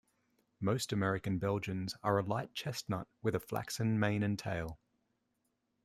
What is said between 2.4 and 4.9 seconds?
chestnut with a flaxen mane and tail.